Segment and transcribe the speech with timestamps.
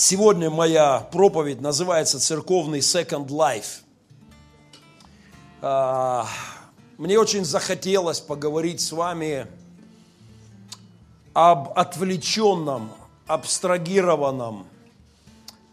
[0.00, 3.80] Сегодня моя проповедь называется «Церковный Second Life».
[5.60, 6.24] А,
[6.98, 9.48] мне очень захотелось поговорить с вами
[11.32, 12.92] об отвлеченном,
[13.26, 14.68] абстрагированном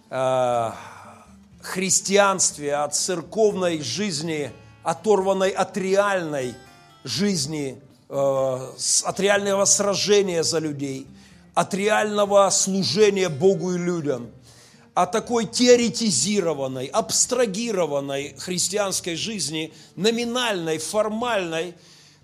[0.09, 0.75] а,
[1.61, 4.51] христианстве, от церковной жизни,
[4.81, 6.55] оторванной от реальной
[7.03, 7.79] жизни,
[8.09, 8.73] а,
[9.03, 11.05] от реального сражения за людей–
[11.55, 14.29] от реального служения Богу и людям,
[14.93, 21.73] о такой теоретизированной, абстрагированной христианской жизни, номинальной, формальной,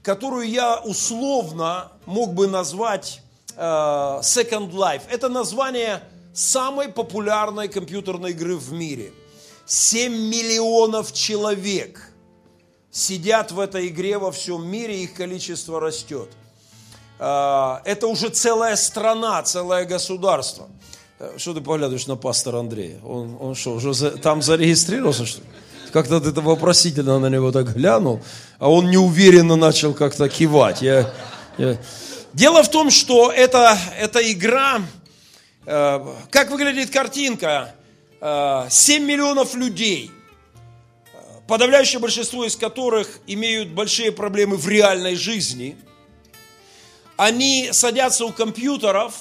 [0.03, 3.21] которую я условно мог бы назвать
[3.55, 5.03] э, Second Life.
[5.09, 9.11] Это название самой популярной компьютерной игры в мире.
[9.65, 12.11] 7 миллионов человек
[12.89, 16.29] сидят в этой игре во всем мире, их количество растет.
[17.23, 20.67] А, это уже целая страна, целое государство.
[21.19, 22.99] Э, что ты поглядываешь на пастора Андрея?
[23.03, 25.45] Он, он что, уже за, там зарегистрировался, что ли?
[25.93, 28.21] Как-то ты вопросительно на него так глянул,
[28.57, 30.81] а он неуверенно начал как-то кивать.
[30.81, 31.13] Я,
[31.59, 31.77] я...
[32.33, 34.81] Дело в том, что это, эта игра,
[35.67, 35.99] э,
[36.31, 37.75] как выглядит картинка,
[38.19, 45.77] э, 7 миллионов людей, э, подавляющее большинство из которых имеют большие проблемы в реальной жизни–
[47.21, 49.13] они садятся у компьютеров,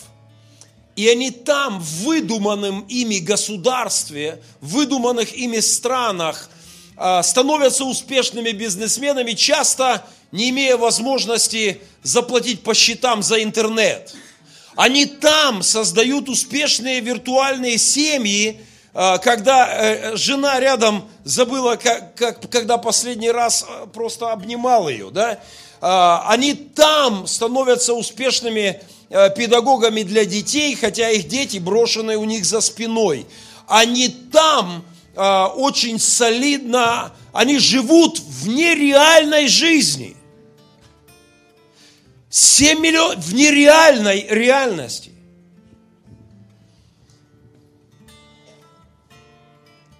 [0.97, 6.49] и они там, в выдуманном ими государстве, в выдуманных ими странах,
[6.97, 14.15] а, становятся успешными бизнесменами, часто не имея возможности заплатить по счетам за интернет.
[14.77, 18.63] Они там создают успешные виртуальные семьи,
[18.95, 25.11] а, когда э, жена рядом забыла, как, как, когда последний раз э, просто обнимал ее,
[25.11, 25.41] да, а,
[25.81, 32.61] они там становятся успешными э, педагогами для детей, хотя их дети брошены у них за
[32.61, 33.27] спиной.
[33.67, 34.85] Они там
[35.17, 40.17] а, очень солидно, они живут в нереальной жизни.
[42.29, 45.13] 7 миллионов в нереальной реальности.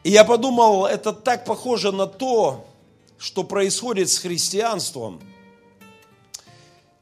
[0.03, 2.67] И я подумал, это так похоже на то,
[3.19, 5.21] что происходит с христианством–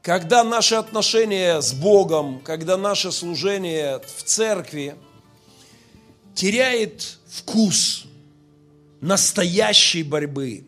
[0.01, 4.95] когда наши отношения с Богом, когда наше служение в церкви
[6.33, 8.05] теряет вкус
[9.01, 10.65] настоящей борьбы.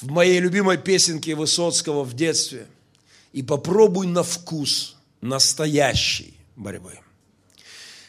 [0.00, 2.66] В моей любимой песенке Высоцкого в детстве
[3.32, 6.98] «И попробуй на вкус настоящей борьбы».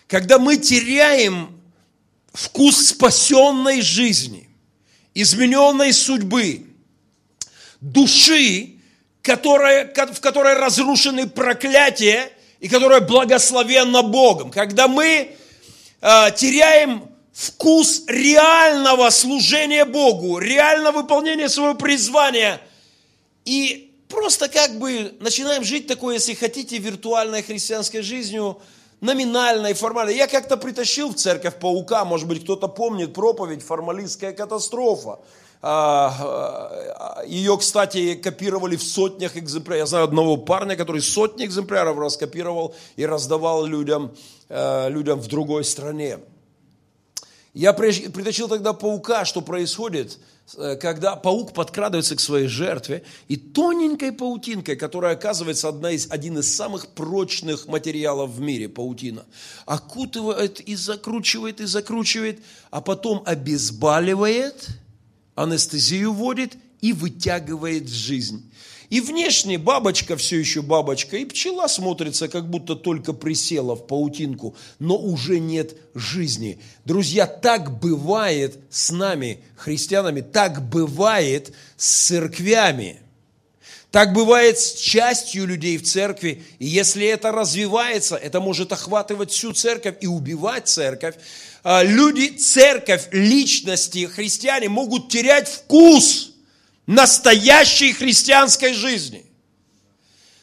[0.08, 1.60] Когда мы теряем
[2.34, 4.50] вкус спасенной жизни,
[5.14, 6.66] измененной судьбы,
[7.80, 8.75] души,
[9.26, 14.52] которая, в которой разрушены проклятия и которая благословенна Богом.
[14.52, 15.36] Когда мы
[16.02, 22.62] э, теряем вкус реального служения Богу, реального выполнения своего призвания
[23.46, 28.62] и просто как бы начинаем жить такой, если хотите, виртуальной христианской жизнью,
[29.02, 30.16] номинальной, формальной.
[30.16, 35.20] Я как-то притащил в церковь паука, может быть, кто-то помнит проповедь «Формалистская катастрофа».
[35.62, 39.80] А, а, Ее, кстати, копировали в сотнях экземпляров.
[39.80, 44.12] Я знаю одного парня, который сотни экземпляров раскопировал и раздавал людям,
[44.50, 46.20] э, людям в другой стране.
[47.54, 50.20] Я притащил тогда паука, что происходит,
[50.58, 56.38] э, когда паук подкрадывается к своей жертве, и тоненькой паутинкой, которая оказывается одна из, один
[56.38, 59.26] из самых прочных материалов в мире, паутина,
[59.66, 62.42] окутывает и закручивает, и закручивает,
[62.72, 64.68] а потом обезболивает–
[65.36, 68.50] анестезию вводит и вытягивает жизнь.
[68.90, 74.56] И внешне бабочка все еще бабочка, и пчела смотрится, как будто только присела в паутинку,
[74.80, 76.60] но уже нет жизни.
[76.86, 83.02] Друзья, так бывает с нами, христианами, так бывает с церквями.
[83.96, 89.54] Так бывает с частью людей в церкви, и если это развивается, это может охватывать всю
[89.54, 91.16] церковь и убивать церковь.
[91.64, 96.34] А, люди, церковь, личности, христиане могут терять вкус
[96.86, 99.26] настоящей христианской жизни,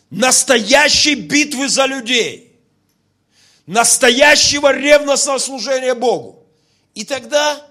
[0.09, 2.57] настоящей битвы за людей,
[3.67, 6.43] настоящего ревностного служения Богу.
[6.95, 7.63] И тогда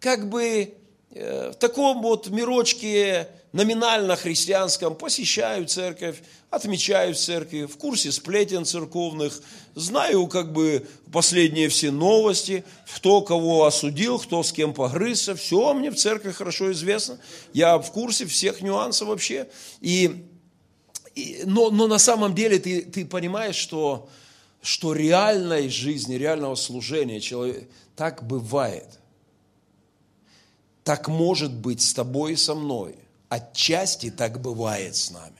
[0.00, 0.74] как бы
[1.12, 8.64] э, в таком вот мирочке номинально христианском посещают церковь, отмечаю в церкви, в курсе сплетен
[8.64, 9.40] церковных,
[9.74, 12.64] знаю как бы последние все новости,
[12.94, 17.18] кто кого осудил, кто с кем погрызся, все мне в церкви хорошо известно,
[17.52, 19.48] я в курсе всех нюансов вообще.
[19.80, 20.26] И,
[21.14, 24.08] и, но, но на самом деле ты, ты понимаешь, что
[24.62, 28.98] что реальной жизни, реального служения человек, так бывает.
[30.84, 32.96] Так может быть с тобой и со мной.
[33.30, 35.38] Отчасти так бывает с нами.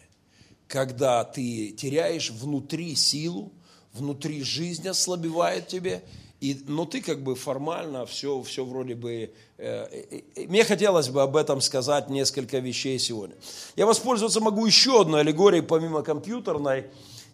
[0.69, 3.53] Когда ты теряешь внутри силу,
[3.93, 6.05] внутри жизнь ослабевает тебе,
[6.41, 9.33] и, но ты как бы формально все, все вроде бы...
[9.59, 9.89] Э,
[10.37, 13.35] э, мне хотелось бы об этом сказать несколько вещей сегодня.
[13.75, 16.87] Я воспользоваться могу еще одной аллегорией, помимо компьютерной.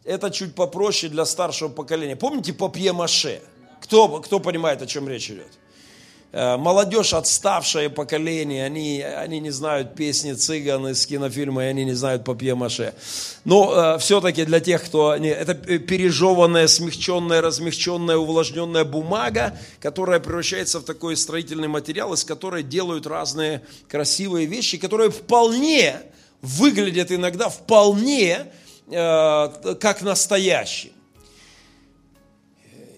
[0.05, 2.17] Это чуть попроще для старшего поколения.
[2.17, 3.43] Помните папье-маше?
[3.83, 5.51] Кто, кто понимает, о чем речь идет?
[6.33, 11.95] Э, молодежь, отставшее поколение, они, они не знают песни цыган из кинофильма, и они не
[11.95, 12.95] знают папье-маше.
[13.45, 15.17] Но э, все-таки для тех, кто...
[15.17, 22.63] Не, это пережеванная, смягченная, размягченная, увлажненная бумага, которая превращается в такой строительный материал, из которой
[22.63, 26.03] делают разные красивые вещи, которые вполне
[26.43, 28.53] выглядят иногда вполне
[28.89, 30.93] э, как настоящие.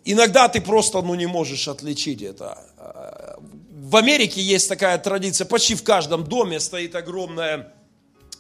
[0.05, 2.68] Иногда ты просто ну, не можешь отличить это.
[3.89, 7.73] В Америке есть такая традиция, почти в каждом доме стоит огромная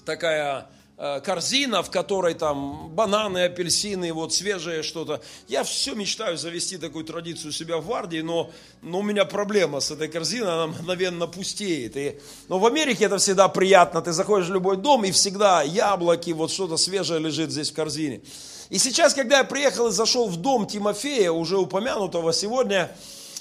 [0.05, 0.67] такая
[0.99, 5.23] э, корзина, в которой там бананы, апельсины, вот свежее что-то.
[5.47, 8.51] Я все мечтаю завести такую традицию у себя в Вардии, но,
[8.83, 11.97] но у меня проблема с этой корзиной, она мгновенно пустеет.
[11.97, 16.33] И, но в Америке это всегда приятно, ты заходишь в любой дом и всегда яблоки,
[16.33, 18.21] вот что-то свежее лежит здесь в корзине.
[18.69, 22.95] И сейчас, когда я приехал и зашел в дом Тимофея, уже упомянутого сегодня,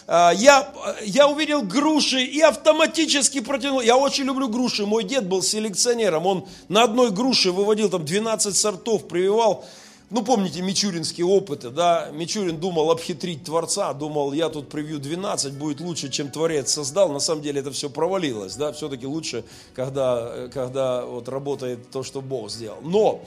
[0.07, 0.73] я,
[1.03, 3.81] я увидел груши и автоматически протянул.
[3.81, 4.85] Я очень люблю груши.
[4.85, 6.25] Мой дед был селекционером.
[6.25, 9.65] Он на одной груше выводил там 12 сортов, прививал.
[10.09, 12.07] Ну, помните мичуринские опыты, да?
[12.13, 17.11] Мичурин думал обхитрить Творца, думал, я тут привью 12, будет лучше, чем Творец создал.
[17.11, 18.71] На самом деле это все провалилось, да?
[18.71, 19.43] Все-таки лучше,
[19.75, 22.77] когда, когда вот работает то, что Бог сделал.
[22.81, 23.21] Но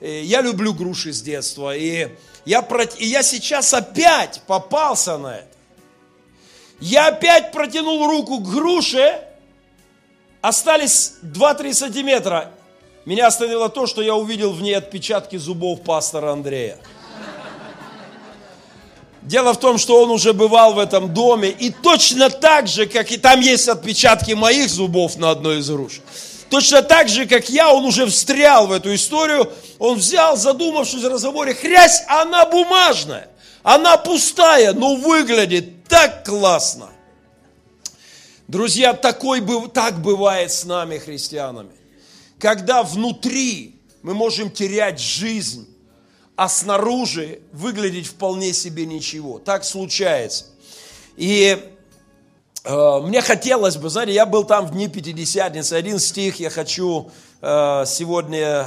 [0.00, 2.08] Э, я люблю груши с детства, и
[2.44, 2.68] я,
[2.98, 5.46] и я сейчас опять попался на это.
[6.80, 9.20] Я опять протянул руку к груше,
[10.40, 12.50] остались 2-3 сантиметра.
[13.04, 16.78] Меня остановило то, что я увидел в ней отпечатки зубов пастора Андрея.
[19.22, 23.12] Дело в том, что он уже бывал в этом доме, и точно так же, как
[23.12, 26.00] и там есть отпечатки моих зубов на одной из груш.
[26.48, 29.52] Точно так же, как я, он уже встрял в эту историю.
[29.78, 33.28] Он взял, задумавшись в разговоре, хрясь, она бумажная.
[33.62, 36.88] Она пустая, но выглядит так классно.
[38.48, 41.72] Друзья, такой, так бывает с нами, христианами.
[42.38, 45.68] Когда внутри мы можем терять жизнь,
[46.36, 49.38] а снаружи выглядеть вполне себе ничего.
[49.38, 50.46] Так случается.
[51.18, 51.70] И
[52.64, 57.10] Э, мне хотелось бы, знаете, я был там в дни Пятидесятницы, один стих я хочу
[57.40, 58.66] э, сегодня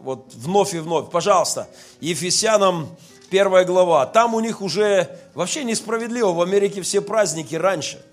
[0.00, 1.10] вот вновь и вновь.
[1.10, 1.68] Пожалуйста,
[2.00, 2.88] Ефесянам
[3.30, 4.06] первая глава.
[4.06, 8.04] Там у них уже вообще несправедливо, в Америке все праздники раньше.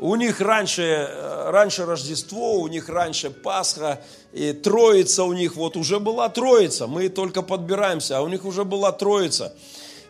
[0.00, 1.08] У них раньше,
[1.46, 4.00] раньше Рождество, у них раньше Пасха,
[4.32, 8.64] и Троица у них, вот уже была Троица, мы только подбираемся, а у них уже
[8.64, 9.54] была Троица.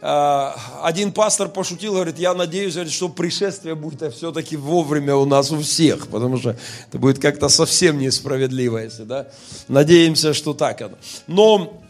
[0.00, 5.60] А, один пастор пошутил, говорит, я надеюсь, что пришествие будет все-таки вовремя у нас у
[5.60, 6.56] всех, потому что
[6.88, 9.28] это будет как-то совсем несправедливо, если, да.
[9.68, 10.96] Надеемся, что так оно.
[11.26, 11.82] Но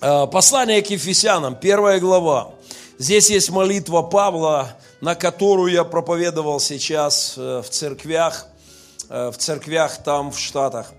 [0.00, 2.54] а, послание к Ефесянам, первая глава.
[3.00, 8.46] Здесь есть молитва Павла, на которую я проповедовал сейчас э, в церквях,
[9.08, 10.92] э, в церквях там в Штатах.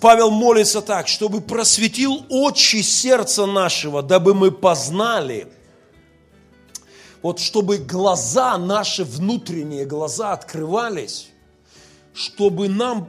[0.00, 5.46] Павел молится так, чтобы просветил очи сердца нашего, дабы мы познали,
[7.22, 11.28] вот чтобы глаза наши, внутренние глаза открывались,
[12.12, 13.08] чтобы нам,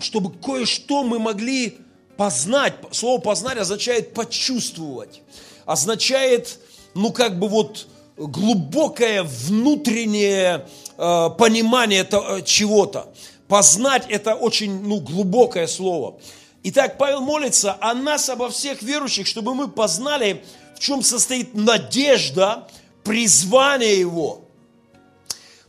[0.00, 1.78] чтобы кое-что мы могли
[2.16, 2.74] познать.
[2.90, 5.22] Слово познать означает почувствовать,
[5.66, 6.58] означает,
[6.96, 7.86] ну как бы вот
[8.16, 13.12] глубокое внутреннее э, понимание э, чего-то.
[13.48, 16.18] Познать– это очень ну, глубокое слово.
[16.64, 20.42] Итак, Павел молится о нас, обо всех верующих, чтобы мы познали,
[20.74, 22.66] в чем состоит надежда,
[23.04, 24.40] призвание Его.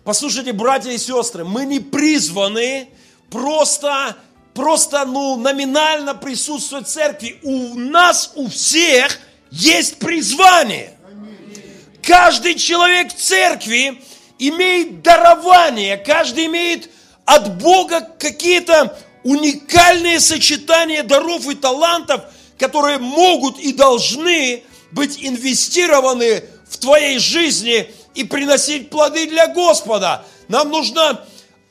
[0.04, 2.88] Послушайте, братья и сестры, мы не призваны
[3.30, 4.16] просто,
[4.54, 7.38] просто ну, номинально присутствовать в церкви.
[7.44, 9.20] У нас, у всех
[9.52, 10.97] есть призвание.
[12.08, 14.02] Каждый человек в церкви
[14.40, 16.90] имеет дарование, каждый имеет
[17.26, 22.22] от Бога какие-то уникальные сочетания даров и талантов,
[22.58, 30.24] которые могут и должны быть инвестированы в твоей жизни и приносить плоды для Господа.
[30.48, 31.26] Нам нужно,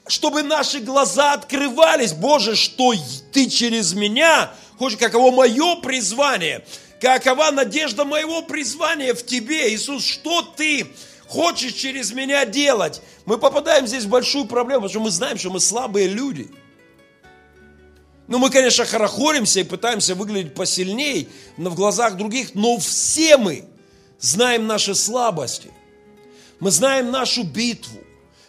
[0.07, 2.13] чтобы наши глаза открывались.
[2.13, 2.93] Боже, что
[3.33, 6.63] ты через меня, хочешь, каково мое призвание.
[7.01, 10.87] Какова надежда моего призвания в тебе, Иисус, что ты
[11.27, 13.03] хочешь через меня делать?
[13.25, 16.51] Мы попадаем здесь в большую проблему, потому что мы знаем, что мы слабые люди.
[18.29, 23.65] Ну, мы, конечно, хорохоримся и пытаемся выглядеть посильней в глазах других, но все мы
[24.19, 25.71] знаем наши слабости.
[26.59, 28.01] Мы знаем нашу битву.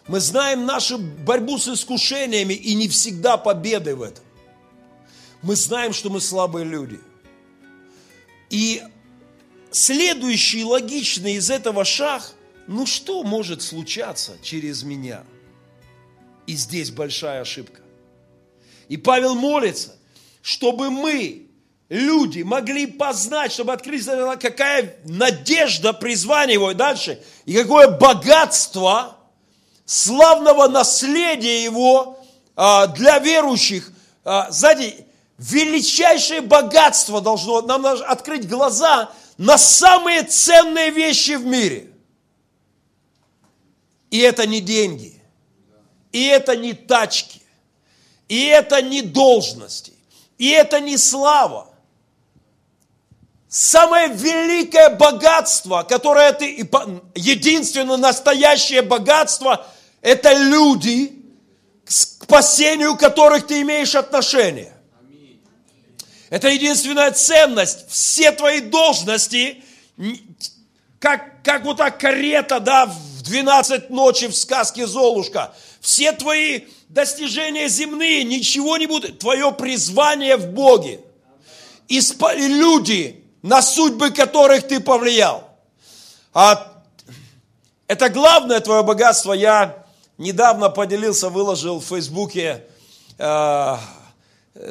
[0.07, 4.23] Мы знаем нашу борьбу с искушениями и не всегда победы в этом.
[5.41, 6.99] Мы знаем, что мы слабые люди.
[8.49, 8.81] И
[9.71, 12.23] следующий логичный из этого шаг,
[12.67, 15.23] ну что может случаться через меня?
[16.45, 17.81] И здесь большая ошибка.
[18.87, 19.97] И Павел молится,
[20.41, 21.47] чтобы мы,
[21.89, 24.05] люди, могли познать, чтобы открыть,
[24.39, 29.13] какая надежда, призвание его и дальше, и какое богатство–
[29.87, 32.19] славного наследия Его
[32.55, 33.91] а, для верующих.
[34.23, 35.06] А, сзади
[35.37, 41.91] величайшее богатство должно нам открыть глаза на самые ценные вещи в мире.
[44.09, 45.21] И это не деньги,
[46.11, 47.41] и это не тачки,
[48.27, 49.93] и это не должности,
[50.37, 51.67] и это не слава.
[53.49, 56.69] Самое великое богатство, которое ты,
[57.15, 59.65] единственное настоящее богатство–
[60.01, 61.25] это люди,
[61.85, 64.76] к спасению которых ты имеешь отношение.
[66.29, 67.89] Это единственная ценность.
[67.89, 69.63] Все твои должности,
[70.99, 75.53] как, как вот так карета, да, в 12 ночи в сказке Золушка.
[75.79, 79.19] Все твои достижения земные, ничего не будет.
[79.19, 80.99] Твое призвание в Боге.
[81.87, 82.01] И
[82.35, 85.49] люди, на судьбы которых ты повлиял.
[86.33, 86.73] А
[87.87, 89.31] это главное твое богатство.
[89.31, 89.85] Я
[90.17, 92.65] недавно поделился, выложил в Фейсбуке
[93.17, 93.77] э,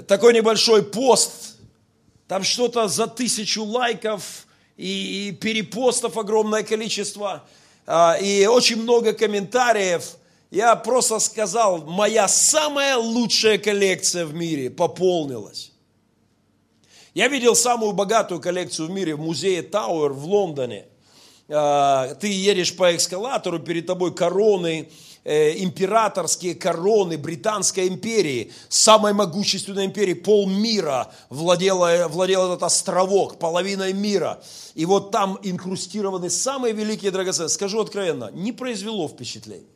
[0.07, 1.46] такой небольшой пост.
[2.29, 7.45] Там что-то за тысячу лайков и, и перепостов огромное количество.
[7.87, 10.17] Э, и очень много комментариев.
[10.51, 15.73] Я просто сказал, моя самая лучшая коллекция в мире пополнилась.
[17.15, 20.87] Я видел самую богатую коллекцию в мире в музее Тауэр в Лондоне.
[21.49, 24.91] Э, ты едешь по эскалатору, перед тобой короны,
[25.27, 34.41] императорские короны Британской империи, самой могущественной империи, полмира владел, владел этот островок, половиной мира.
[34.77, 37.57] И вот там инкрустированы самые великие драгоценности.
[37.57, 39.67] Скажу откровенно, не произвело впечатления.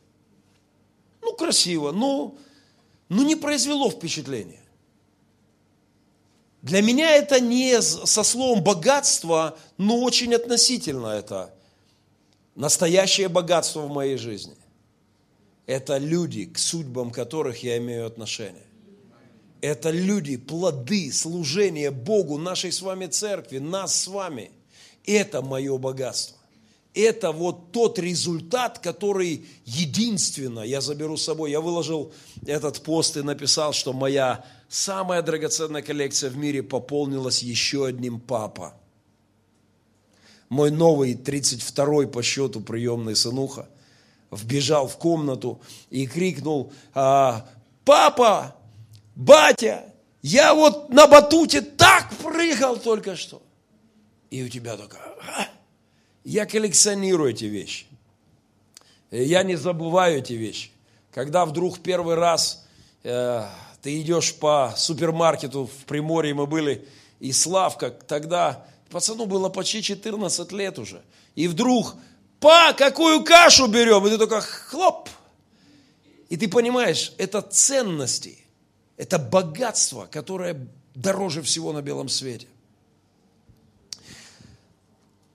[1.21, 2.37] Ну, красиво, но,
[3.09, 4.63] но не произвело впечатления.
[6.63, 11.53] Для меня это не со словом богатство, но очень относительно это.
[12.55, 14.55] Настоящее богатство в моей жизни
[15.71, 18.67] это люди, к судьбам которых я имею отношение.
[19.61, 24.51] Это люди, плоды служения Богу, нашей с вами церкви, нас с вами.
[25.07, 26.37] Это мое богатство.
[26.93, 31.53] Это вот тот результат, который единственно я заберу с собой.
[31.53, 32.13] Я выложил
[32.49, 38.75] этот пост и написал, что моя самая драгоценная коллекция в мире пополнилась еще одним папа.
[40.49, 43.69] Мой новый 32-й по счету приемный сынуха–
[44.31, 45.61] вбежал в комнату
[45.91, 47.47] и крикнул, «А,
[47.85, 48.57] папа,
[49.15, 49.85] батя,
[50.23, 53.43] я вот на батуте так прыгал только что.
[54.31, 55.17] И у тебя такая,
[56.25, 57.87] я коллекционирую эти вещи.
[59.11, 60.71] Я не забываю эти вещи.
[61.13, 62.65] Когда вдруг первый раз
[63.03, 63.45] э,
[63.83, 66.87] ты идешь по супермаркету в Приморье, мы были,
[67.19, 71.03] и Славка, тогда пацану было почти 14 лет уже.
[71.35, 71.97] И вдруг
[72.41, 74.07] па, какую кашу берем?
[74.07, 75.09] И ты только хлоп.
[76.29, 78.39] И ты понимаешь, это ценности,
[78.97, 82.47] это богатство, которое дороже всего на белом свете.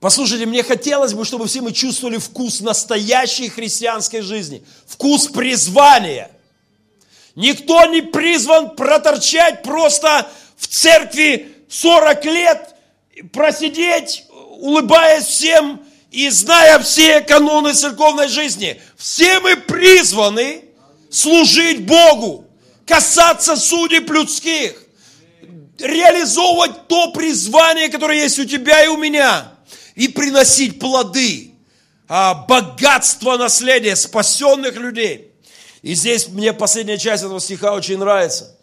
[0.00, 6.30] Послушайте, мне хотелось бы, чтобы все мы чувствовали вкус настоящей христианской жизни, вкус призвания.
[7.34, 12.74] Никто не призван проторчать просто в церкви 40 лет,
[13.32, 20.64] просидеть, улыбаясь всем, и зная все каноны церковной жизни, все мы призваны
[21.10, 22.46] служить Богу,
[22.86, 24.82] касаться судеб людских,
[25.78, 29.52] реализовывать то призвание, которое есть у тебя и у меня,
[29.94, 31.52] и приносить плоды,
[32.08, 35.32] а, богатство наследия спасенных людей.
[35.82, 38.56] И здесь мне последняя часть этого стиха очень нравится.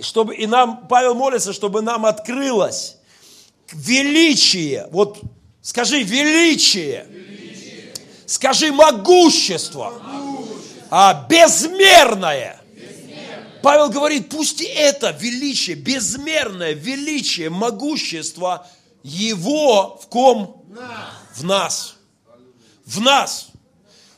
[0.00, 2.96] Чтобы, и нам, Павел молится, чтобы нам открылось
[3.72, 5.20] величие, вот
[5.64, 7.06] Скажи величие.
[8.26, 9.94] Скажи могущество.
[10.90, 12.60] А, безмерное.
[12.70, 13.60] безмерное.
[13.62, 18.66] Павел говорит, пусть это величие, безмерное величие, могущество
[19.02, 20.66] Его в ком?
[21.34, 21.96] В нас.
[22.84, 23.48] В нас.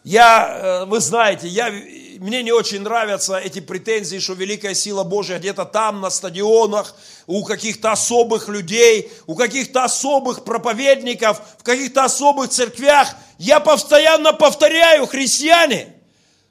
[0.02, 5.38] Я, э, вы знаете, я, мне не очень нравятся эти претензии, что великая сила Божья
[5.38, 12.50] где-то там, на стадионах, у каких-то особых людей, у каких-то особых проповедников, в каких-то особых
[12.50, 13.14] церквях.
[13.38, 15.94] Я постоянно повторяю, христиане,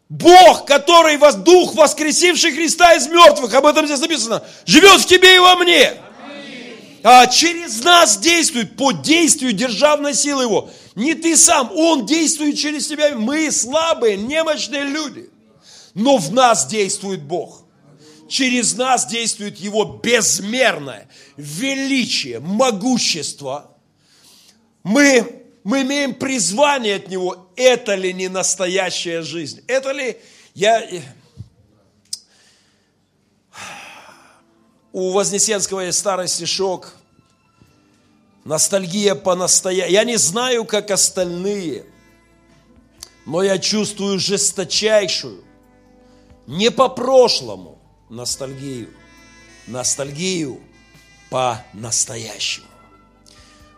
[0.10, 5.36] Бог, который вас, Дух, воскресивший Христа из мертвых, об этом здесь написано, живет в тебе
[5.36, 5.94] и во мне.
[7.03, 10.70] А через нас действует по действию державной силы Его.
[10.96, 13.13] Не ты сам, Он действует через тебя.
[13.15, 15.29] Мы слабые, немощные люди.
[15.94, 17.64] Но в нас действует Бог.
[18.27, 23.72] Через нас действует Его безмерное величие, могущество.
[24.84, 27.50] Мы, мы имеем призвание от Него.
[27.55, 29.62] Это ли не настоящая жизнь?
[29.67, 30.17] Это ли...
[30.53, 30.88] Я...
[34.91, 36.94] У Вознесенского есть старый стишок–
[38.46, 39.91] Ностальгия по настоящему.
[39.91, 41.88] Я не знаю, как остальные,
[43.25, 45.44] но я чувствую жесточайшую,
[46.46, 47.75] не по прошлому
[48.09, 48.89] ностальгию,
[49.67, 50.62] ностальгию
[51.29, 52.67] по настоящему.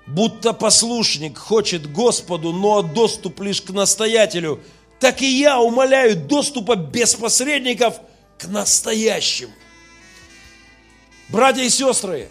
[0.05, 4.61] Будто послушник хочет Господу, но доступ лишь к настоятелю,
[4.99, 7.99] так и я умоляю доступа без посредников
[8.37, 9.53] к настоящему.
[11.29, 12.29] Братья и сестры,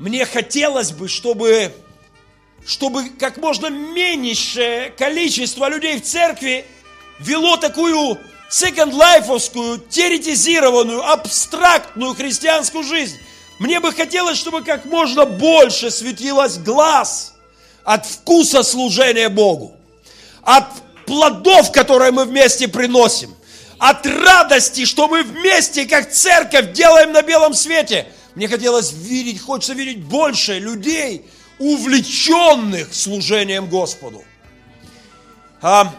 [0.00, 1.72] мне хотелось бы, чтобы,
[2.66, 6.64] чтобы как можно меньшее количество людей в церкви
[7.20, 8.18] вело такую
[8.50, 13.16] second лайфовскую, теоретизированную, абстрактную христианскую жизнь.
[13.58, 17.34] Мне бы хотелось, чтобы как можно больше светилось глаз
[17.84, 19.74] от вкуса служения Богу,
[20.42, 20.66] от
[21.06, 23.34] плодов, которые мы вместе приносим,
[23.78, 29.74] от радости, что мы вместе, как церковь, делаем на белом свете– мне хотелось видеть, хочется
[29.74, 31.26] видеть больше людей,
[31.58, 34.24] увлеченных служением Господу.
[35.60, 35.92] А,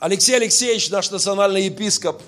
[0.00, 2.22] Алексей Алексеевич, наш национальный епископ,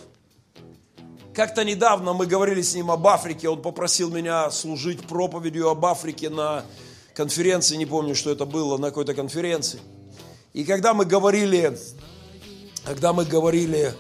[1.35, 6.29] как-то недавно мы говорили с ним об Африке, он попросил меня служить проповедью об Африке
[6.29, 6.66] на
[7.14, 9.81] конференции, не помню, что это было, на какой-то конференции.
[10.53, 11.79] И когда мы говорили,
[12.85, 13.94] когда мы говорили,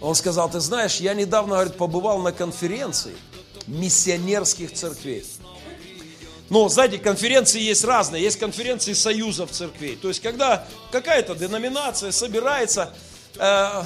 [0.00, 3.14] он сказал, ты знаешь, я недавно, говорит, побывал на конференции–
[3.68, 5.24] миссионерских церквей.
[6.50, 8.22] Но, знаете, конференции есть разные.
[8.22, 9.96] Есть конференции союзов церквей.
[9.96, 12.94] То есть, когда какая-то деноминация собирается,
[13.36, 13.82] э,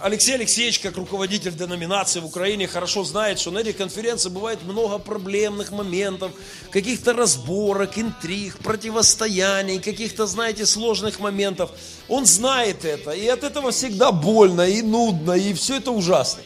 [0.00, 4.98] Алексей Алексеевич, как руководитель деноминации в Украине, хорошо знает, что на этих конференциях бывает много
[4.98, 6.32] проблемных моментов,
[6.70, 11.70] каких-то разборок, интриг, противостояний, каких-то, знаете, сложных моментов.
[12.08, 16.42] Он знает это, и от этого всегда больно, и нудно, и все это ужасно.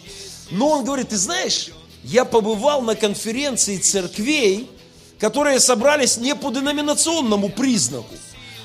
[0.51, 1.71] Но он говорит, ты знаешь,
[2.03, 4.69] я побывал на конференции церквей,
[5.21, 8.15] которые собрались не по деноминационному признаку,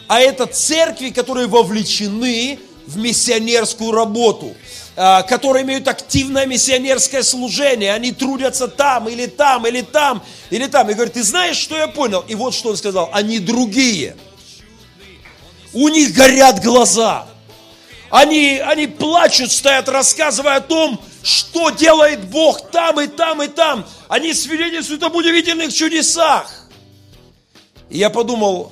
[0.07, 4.55] а это церкви, которые вовлечены в миссионерскую работу,
[4.95, 10.89] а, которые имеют активное миссионерское служение, они трудятся там, или там, или там, или там.
[10.89, 12.23] И говорит, ты знаешь, что я понял?
[12.27, 14.15] И вот что он сказал, они другие.
[15.73, 17.27] У них горят глаза.
[18.15, 23.85] Они, они плачут, стоят, рассказывая о том, что делает Бог там и там и там.
[24.07, 26.49] Они свидетельствуют об удивительных чудесах.
[27.89, 28.71] И я подумал,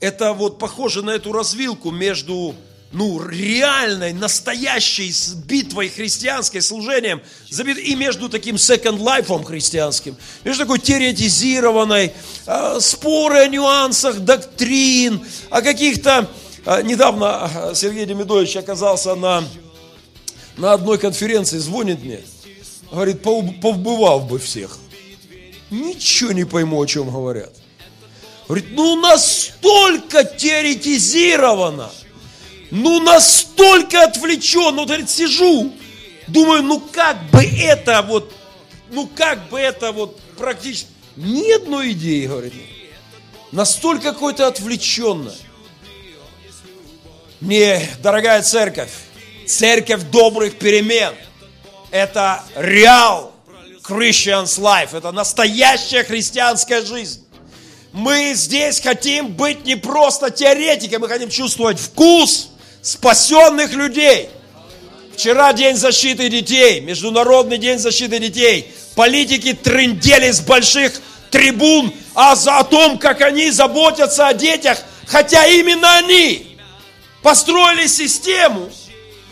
[0.00, 2.54] это вот похоже на эту развилку между
[2.92, 5.10] ну, реальной, настоящей
[5.46, 12.12] битвой христианской, служением, и между таким second life христианским, между такой теоретизированной,
[12.46, 16.28] э, споры о нюансах доктрин, о каких-то...
[16.66, 19.44] Э, недавно э, Сергей Демидович оказался на
[20.56, 22.20] на одной конференции звонит мне,
[22.90, 24.78] говорит, повбывав бы всех.
[25.70, 27.52] Ничего не пойму, о чем говорят.
[28.46, 31.90] Говорит, ну настолько теоретизировано,
[32.70, 35.72] ну настолько отвлечен, ну, говорит, сижу,
[36.28, 38.32] думаю, ну как бы это вот,
[38.90, 42.52] ну как бы это вот практически, ни одной идеи, говорит,
[43.50, 45.34] настолько какое-то отвлеченное.
[47.40, 48.90] Мне, дорогая церковь,
[49.46, 51.12] Церковь добрых перемен.
[51.90, 53.32] Это реал
[53.86, 54.96] Christian's life.
[54.96, 57.22] Это настоящая христианская жизнь.
[57.92, 62.50] Мы здесь хотим быть не просто теоретиками, мы хотим чувствовать вкус
[62.82, 64.30] спасенных людей.
[65.14, 68.74] Вчера День защиты детей, Международный день защиты детей.
[68.96, 75.46] Политики трындели с больших трибун а за, о том, как они заботятся о детях, хотя
[75.46, 76.53] именно они
[77.24, 78.70] построили систему,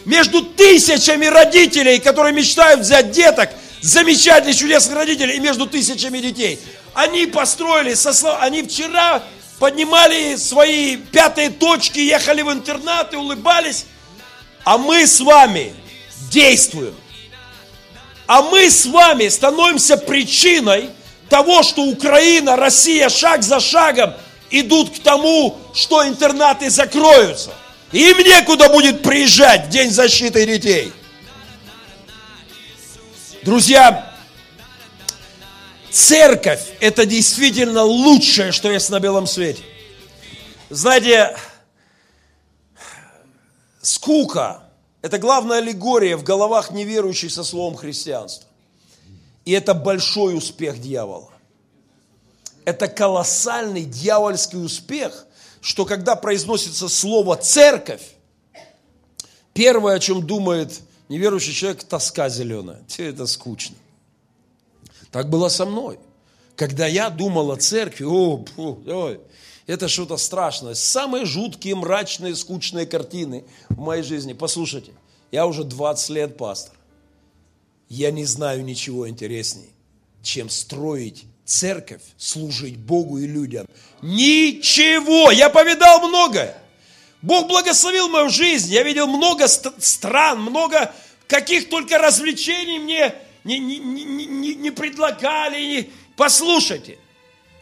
[0.06, 3.50] между тысячами родителей, которые мечтают взять деток,
[3.82, 6.58] замечательных, чудесных родителей, и между тысячами детей.
[6.94, 7.94] Они построили,
[8.40, 9.22] они вчера
[9.58, 13.84] поднимали свои пятые точки, ехали в интернаты, улыбались.
[14.64, 15.74] А мы с вами
[16.30, 16.94] действуем.
[18.26, 20.88] А мы с вами становимся причиной
[21.28, 24.14] того, что Украина, Россия шаг за шагом
[24.50, 27.52] идут к тому, что интернаты закроются.
[27.92, 30.92] Им некуда будет приезжать в День защиты детей.
[33.42, 34.14] Друзья,
[35.90, 39.62] церковь– это действительно лучшее, что есть на белом свете.
[40.70, 41.36] Знаете,
[43.82, 44.62] скука–
[45.02, 48.48] это главная аллегория в головах неверующих со словом христианства.
[49.44, 51.30] И это большой успех дьявола.
[52.64, 55.26] Это колоссальный дьявольский успех,
[55.62, 58.02] что когда произносится слово «церковь»,
[59.54, 62.82] первое, о чем думает неверующий человек, тоска зеленая.
[62.88, 63.76] Тебе это скучно.
[65.12, 66.00] Так было со мной.
[66.56, 69.20] Когда я думал о церкви, о, фу, ой,
[69.68, 70.74] это что-то страшное.
[70.74, 74.32] Самые жуткие, мрачные, скучные картины в моей жизни.
[74.32, 74.92] Послушайте,
[75.30, 76.74] я уже 20 лет пастор.
[77.88, 79.70] Я не знаю ничего интереснее,
[80.22, 83.66] чем строить церковь, служить Богу и людям.
[84.00, 85.30] Ничего!
[85.30, 86.56] Я повидал многое.
[87.20, 88.72] Бог благословил мою жизнь.
[88.72, 90.92] Я видел много стран, много
[91.28, 95.90] каких только развлечений мне не, не, не, не, не предлагали.
[96.16, 96.98] Послушайте,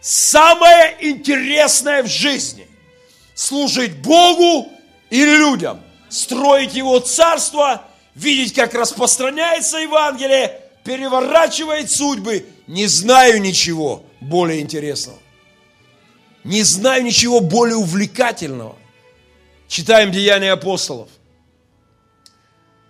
[0.01, 2.67] самое интересное в жизни–
[3.35, 4.71] служить Богу
[5.11, 12.47] и людям, строить Его царство– видеть, как распространяется Евангелие, переворачивает судьбы.
[12.71, 15.19] Не знаю ничего более интересного.
[16.45, 18.77] Не знаю ничего более увлекательного.
[19.67, 21.09] Читаем Деяния апостолов.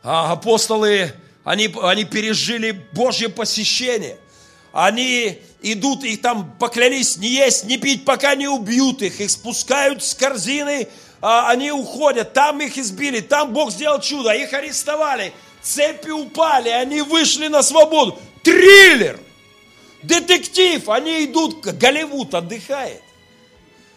[0.02, 1.14] А апостолы,
[1.44, 4.18] они, они пережили Божье посещение.
[4.74, 9.18] Они идут, их там поклялись не есть, не пить, пока не убьют их.
[9.18, 10.88] Их спускают с корзины,
[11.22, 17.00] а, они уходят, там их избили, там Бог сделал чудо, их арестовали, цепи упали, они
[17.00, 18.18] вышли на свободу.
[18.42, 19.18] Триллер,
[20.02, 23.02] детектив, они идут, Голливуд отдыхает.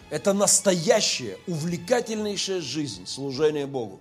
[0.09, 3.99] Это настоящая, увлекательнейшая жизнь, служение Богу.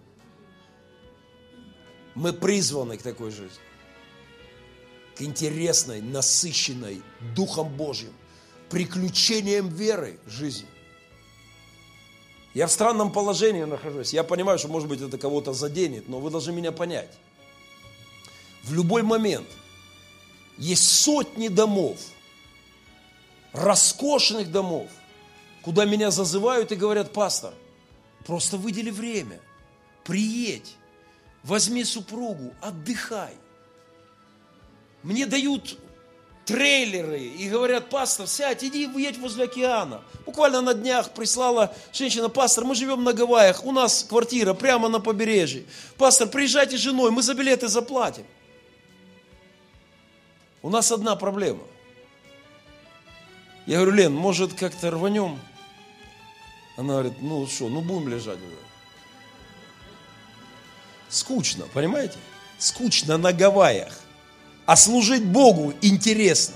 [2.14, 3.58] Мы призваны к такой жизни.
[5.16, 7.02] К интересной, насыщенной
[7.34, 8.12] Духом Божьим,
[8.68, 10.68] приключением веры жизни.
[12.54, 14.12] Я в странном положении нахожусь.
[14.12, 17.10] Я понимаю, что, может быть, это кого-то заденет, но вы должны меня понять.
[18.62, 19.48] В любой момент
[20.58, 21.98] есть сотни домов,
[23.52, 24.88] роскошных домов,
[25.62, 27.54] куда меня зазывают и говорят, пастор,
[28.26, 29.40] просто выдели время,
[30.04, 30.76] приедь,
[31.42, 33.34] возьми супругу, отдыхай.
[35.02, 35.78] Мне дают
[36.44, 40.02] трейлеры и говорят, пастор, сядь, иди едь возле океана.
[40.26, 45.00] Буквально на днях прислала женщина, пастор, мы живем на Гавайях, у нас квартира прямо на
[45.00, 45.64] побережье.
[45.96, 48.24] Пастор, приезжайте с женой, мы за билеты заплатим.
[50.62, 51.62] У нас одна проблема.
[53.66, 55.38] Я говорю, Лен, может как-то рванем?
[56.76, 58.38] Она говорит, ну что, ну будем лежать.
[61.08, 62.18] Скучно, понимаете?
[62.58, 64.02] Скучно на Гавайях
[64.66, 66.54] а служить Богу интересно.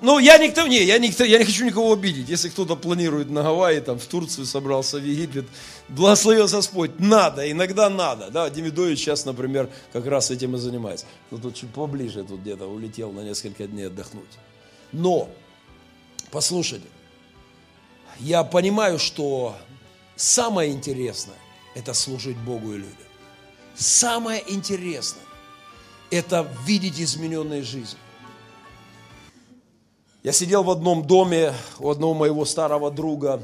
[0.00, 2.28] Ну, я никто, не, я, никто, я не хочу никого обидеть.
[2.28, 5.46] Если кто-то планирует на Гавайи, там, в Турцию собрался, в Египет,
[5.88, 8.30] благословил Господь, надо, иногда надо.
[8.30, 11.06] Да, Демидович сейчас, например, как раз этим и занимается.
[11.30, 14.24] Ну, тут чуть поближе, тут где-то улетел на несколько дней отдохнуть.
[14.92, 15.28] Но,
[16.30, 16.86] послушайте,
[18.20, 19.56] я понимаю, что
[20.14, 21.38] самое интересное–
[21.74, 22.94] это служить Богу и людям.
[23.74, 25.22] Самое интересное
[26.10, 27.98] это видеть измененные жизни.
[30.28, 33.42] Я сидел в одном доме у одного моего старого друга,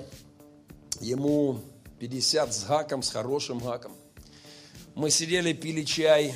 [1.01, 1.61] ему
[1.99, 3.93] 50 с гаком, с хорошим гаком.
[4.95, 6.35] Мы сидели, пили чай,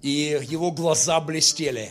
[0.00, 1.90] и его глаза блестели.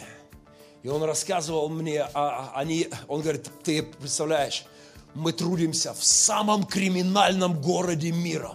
[0.82, 4.66] И он рассказывал мне, а, они, он говорит, ты представляешь,
[5.14, 8.54] мы трудимся в самом криминальном городе мира.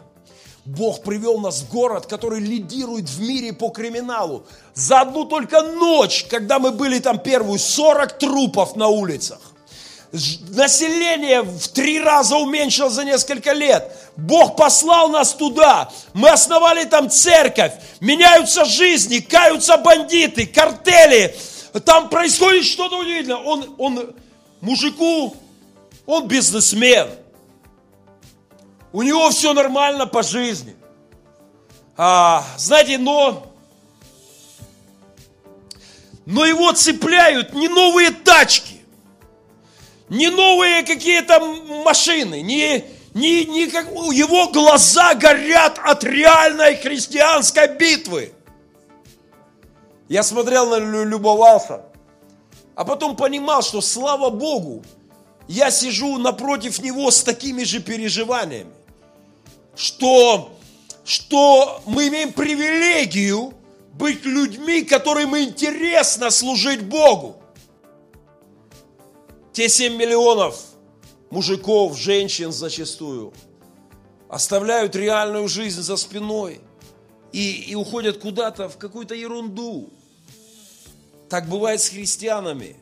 [0.66, 4.44] Бог привел нас в город, который лидирует в мире по криминалу.
[4.74, 9.38] За одну только ночь, когда мы были там первую, 40 трупов на улицах.
[10.10, 13.92] Население в три раза уменьшилось за несколько лет.
[14.16, 15.88] Бог послал нас туда.
[16.14, 17.72] Мы основали там церковь.
[18.00, 21.36] Меняются жизни, каются бандиты, картели.
[21.84, 23.36] Там происходит что-то удивительное.
[23.36, 24.16] Он, он
[24.60, 25.36] мужику,
[26.06, 27.08] он бизнесмен–
[28.96, 30.74] у него все нормально по жизни.
[31.98, 33.46] А, знаете, но,
[36.24, 38.80] но его цепляют не новые тачки,
[40.08, 41.40] не новые какие-то
[41.84, 48.32] машины, не, не, не как, его глаза горят от реальной христианской битвы.
[50.08, 51.82] Я смотрел на любовался,
[52.74, 54.82] а потом понимал, что слава Богу,
[55.48, 58.72] я сижу напротив него с такими же переживаниями,
[59.76, 60.58] что,
[61.04, 63.54] что мы имеем привилегию
[63.92, 67.36] быть людьми, которым интересно служить Богу.
[69.52, 70.60] Те 7 миллионов
[71.30, 73.32] мужиков, женщин зачастую
[74.28, 76.60] оставляют реальную жизнь за спиной
[77.32, 79.90] и, и уходят куда-то в какую-то ерунду.
[81.28, 82.76] Так бывает с христианами.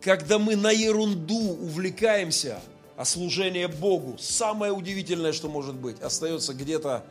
[0.00, 2.60] Когда мы на ерунду увлекаемся,
[2.96, 7.04] а служение Богу, самое удивительное, что может быть, остается где-то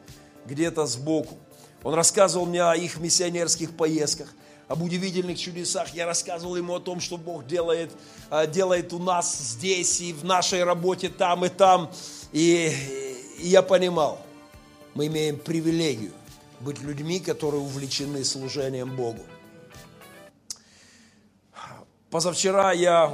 [0.46, 1.38] где сбоку.
[1.84, 4.34] Он рассказывал мне о их миссионерских поездках,
[4.68, 5.94] об удивительных чудесах.
[5.94, 7.92] Я рассказывал ему о том, что Бог делает,
[8.30, 11.92] а, делает у нас здесь и в нашей работе там и там.
[12.32, 12.74] И,
[13.40, 14.20] и я понимал,
[14.96, 16.14] мы имеем привилегию
[16.60, 19.22] быть людьми, которые увлечены служением Богу.
[22.10, 23.12] Позавчера я,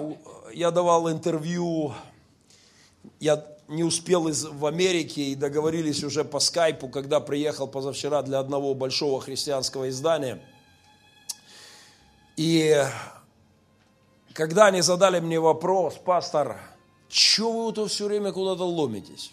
[0.53, 1.93] я давал интервью,
[3.19, 8.39] я не успел из, в Америке и договорились уже по скайпу, когда приехал позавчера для
[8.39, 10.41] одного большого христианского издания.
[12.35, 12.83] И
[14.33, 16.57] когда они задали мне вопрос, пастор,
[17.07, 19.31] что вы то все время куда-то ломитесь?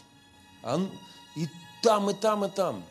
[1.36, 1.46] И
[1.82, 2.84] там, и там, и там.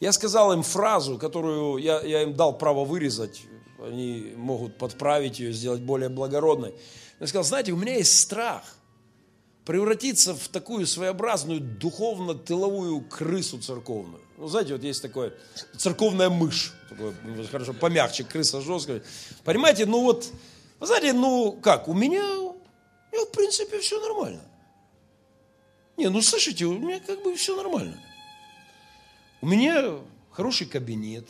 [0.00, 3.42] Я сказал им фразу, которую я, я им дал право вырезать,
[3.80, 6.74] они могут подправить ее, сделать более благородной.
[7.18, 8.62] Я сказал, знаете, у меня есть страх
[9.68, 14.22] превратиться в такую своеобразную духовно-тыловую крысу церковную.
[14.38, 15.34] Ну, знаете, вот есть такое,
[15.76, 19.02] церковная мышь, такое, ну, хорошо, помягче, крыса жесткая.
[19.44, 20.32] Понимаете, ну вот,
[20.80, 22.56] вы знаете, ну как, у меня, у
[23.12, 24.40] меня в принципе все нормально.
[25.98, 28.02] Не, ну слышите, у меня как бы все нормально.
[29.42, 29.98] У меня
[30.30, 31.28] хороший кабинет.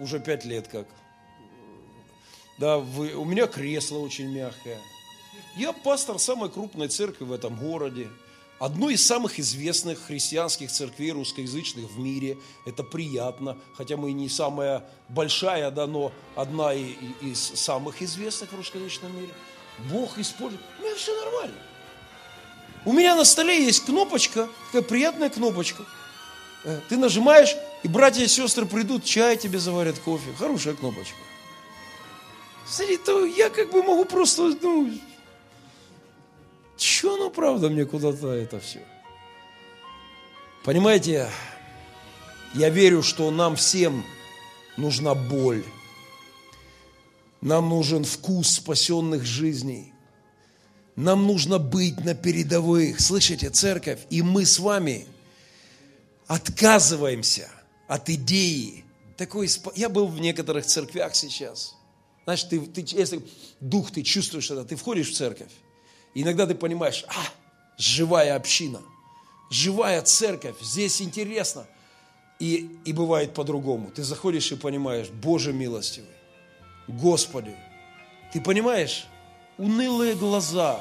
[0.00, 0.88] Уже пять лет как.
[2.58, 4.80] Да, вы, у меня кресло очень мягкое.
[5.56, 8.08] Я пастор самой крупной церкви в этом городе.
[8.58, 12.38] Одной из самых известных христианских церквей русскоязычных в мире.
[12.64, 19.16] Это приятно, хотя мы не самая большая, да, но одна из самых известных в русскоязычном
[19.16, 19.32] мире.
[19.90, 20.62] Бог использует.
[20.78, 21.56] У меня все нормально.
[22.84, 25.84] У меня на столе есть кнопочка, такая приятная кнопочка.
[26.64, 30.32] Э, ты нажимаешь, и братья и сестры придут, чай тебе заварят, кофе.
[30.38, 31.16] Хорошая кнопочка.
[32.66, 34.92] Смотри, то я как бы могу просто, ну,
[36.76, 38.80] че ну правда мне куда-то это все.
[40.64, 41.28] Понимаете,
[42.54, 44.04] я верю, что нам всем
[44.76, 45.64] нужна боль.
[47.40, 49.92] Нам нужен вкус спасенных жизней.
[50.94, 53.00] Нам нужно быть на передовых.
[53.00, 54.00] Слышите, церковь?
[54.10, 55.06] И мы с вами
[56.26, 57.48] отказываемся
[57.88, 58.84] от идеи.
[59.16, 61.74] Такой, я был в некоторых церквях сейчас.
[62.24, 63.24] Знаешь, ты, ты, если
[63.60, 65.50] дух ты чувствуешь это, ты входишь в церковь.
[66.14, 67.24] И иногда ты понимаешь, а,
[67.78, 68.82] живая община,
[69.50, 71.66] живая церковь, здесь интересно.
[72.38, 73.92] И, и бывает по-другому.
[73.94, 76.10] Ты заходишь и понимаешь, Боже милостивый,
[76.88, 77.54] Господи,
[78.32, 79.06] ты понимаешь,
[79.58, 80.80] унылые глаза,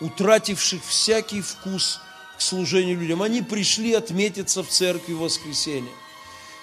[0.00, 2.00] утративших всякий вкус
[2.36, 3.22] к служению людям.
[3.22, 5.90] Они пришли отметиться в церкви в воскресенье.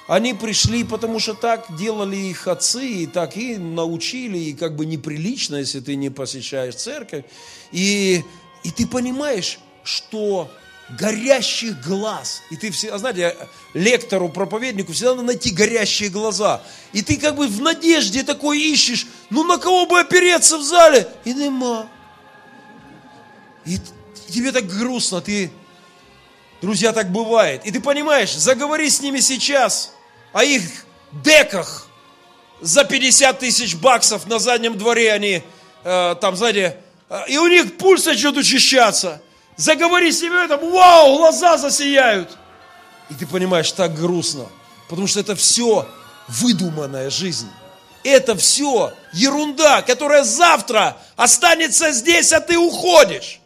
[0.08, 4.86] Они пришли, потому что так делали их отцы, и так и научили, и как бы
[4.86, 7.24] неприлично, если ты не посещаешь церковь.
[7.72, 8.24] И,
[8.64, 10.50] и ты понимаешь, что
[11.00, 12.42] горящих глаз.
[12.50, 13.38] И ты все, знаете,
[13.74, 16.62] лектору, проповеднику всегда надо найти горящие глаза.
[16.94, 21.08] И ты как бы в надежде такой ищешь, ну на кого бы опереться в зале?
[21.24, 21.88] И нема.
[23.66, 23.78] И
[24.30, 25.52] тебе так грустно, ты,
[26.62, 27.66] друзья, так бывает.
[27.66, 29.92] И ты понимаешь, заговори с ними сейчас
[30.32, 30.64] о их
[31.12, 31.88] деках
[32.62, 35.44] за 50 тысяч баксов на заднем дворе они,
[35.84, 36.78] э, там, знаете,
[37.10, 39.22] э, и у них пульс начнет учащаться.
[39.58, 42.38] Заговори с ними этом, вау, глаза засияют.
[43.10, 44.46] И ты понимаешь, так грустно,
[44.88, 45.88] потому что это все
[46.28, 47.50] выдуманная жизнь.
[48.04, 53.40] Это все ерунда, которая завтра останется здесь, а ты уходишь.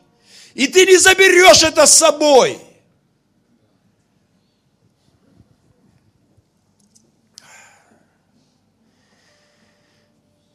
[0.54, 2.60] И ты не заберешь это с собой.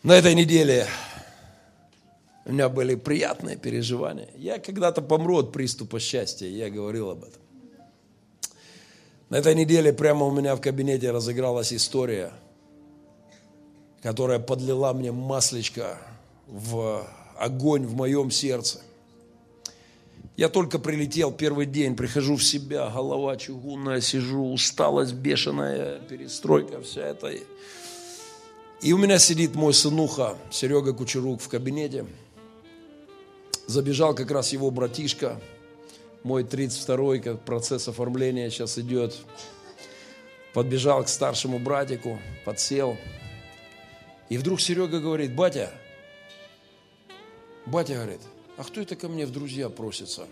[0.03, 0.87] На этой неделе
[2.47, 4.29] у меня были приятные переживания.
[4.35, 7.43] Я когда-то помру от приступа счастья, я говорил об этом.
[9.29, 12.33] На этой неделе прямо у меня в кабинете разыгралась история,
[14.03, 15.99] которая подлила мне маслечко
[16.47, 18.81] в огонь в моем сердце.
[20.35, 27.03] Я только прилетел первый день, прихожу в себя, голова чугунная, сижу, усталость бешеная, перестройка вся
[27.03, 27.35] эта.
[28.83, 32.07] И у меня сидит мой сынуха Серега Кучерук в кабинете.
[33.67, 35.39] Забежал как раз его братишка,
[36.23, 39.19] мой 32-й, как процесс оформления сейчас идет.
[40.55, 42.97] Подбежал к старшему братику, подсел.
[44.31, 45.71] И вдруг Серега говорит, батя,
[47.67, 48.23] батя говорит,
[48.57, 50.27] а кто это ко мне в друзья просится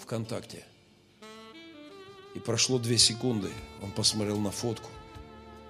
[0.00, 0.64] ВКонтакте?
[2.34, 3.50] И прошло две секунды,
[3.82, 4.90] он посмотрел на фотку,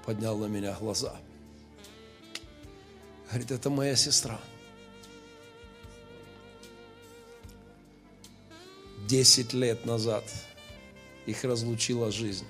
[0.07, 1.15] поднял на меня глаза.
[3.29, 4.41] Говорит, это моя сестра.
[9.07, 10.25] Десять лет назад
[11.27, 12.47] их разлучила жизнь.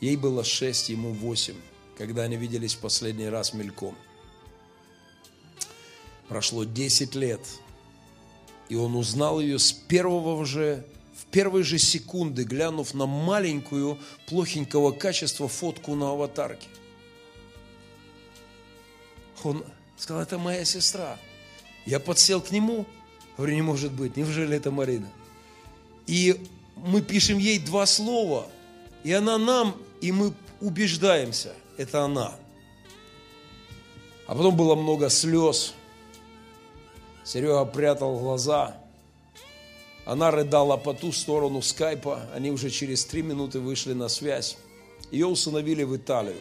[0.00, 1.60] Ей было шесть, ему восемь,
[1.96, 3.96] когда они виделись в последний раз мельком–
[6.32, 7.40] Прошло 10 лет,
[8.70, 10.82] и он узнал ее с первого же,
[11.14, 16.68] в первой же секунды, глянув на маленькую, плохенького качества фотку на аватарке.
[19.44, 19.64] Он
[19.96, 21.18] сказал, это моя сестра.
[21.86, 22.86] Я подсел к нему,
[23.36, 25.08] говорю, не может быть, неужели это Марина?
[26.06, 26.44] И
[26.76, 28.46] мы пишем ей два слова,
[29.04, 32.34] и она нам, и мы убеждаемся, это она.
[34.26, 35.74] А потом было много слез,
[37.24, 38.76] Серега прятал глаза.
[40.04, 42.22] Она рыдала по ту сторону скайпа.
[42.34, 44.58] Они уже через три минуты вышли на связь.
[45.10, 46.36] Ее усыновили в Италию.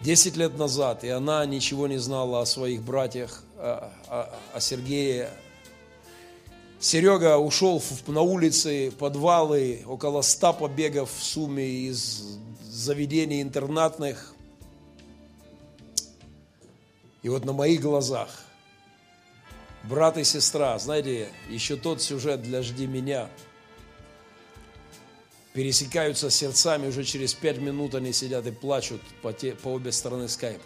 [0.00, 5.30] Десять лет назад, и она ничего не знала о своих братьях, о, о, о Сергее.
[6.78, 14.34] Серега ушел на улицы, подвалы, около ста побегов в сумме из заведений интернатных.
[17.22, 18.28] И вот на моих глазах
[19.84, 23.30] брат и сестра, знаете, еще тот сюжет для «Жди меня».
[25.54, 30.28] Пересекаются сердцами, уже через пять минут они сидят и плачут по, те, по обе стороны
[30.28, 30.62] скайпа.